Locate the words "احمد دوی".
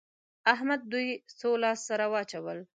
0.53-1.07